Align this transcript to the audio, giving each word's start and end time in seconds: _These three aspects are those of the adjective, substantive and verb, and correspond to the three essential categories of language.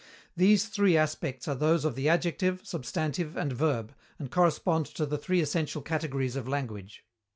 _These 0.35 0.67
three 0.69 0.97
aspects 0.97 1.47
are 1.47 1.53
those 1.53 1.85
of 1.85 1.93
the 1.93 2.09
adjective, 2.09 2.61
substantive 2.63 3.37
and 3.37 3.53
verb, 3.53 3.93
and 4.17 4.31
correspond 4.31 4.87
to 4.87 5.05
the 5.05 5.19
three 5.19 5.41
essential 5.41 5.83
categories 5.83 6.35
of 6.35 6.47
language. 6.47 7.05